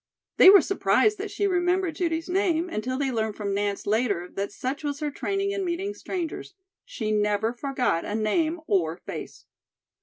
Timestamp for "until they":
2.71-3.11